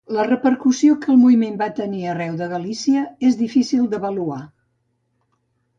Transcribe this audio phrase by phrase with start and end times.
[0.17, 4.45] La repercussió que el moviment va tenir arreu de Galícia és difícil d'avaluar.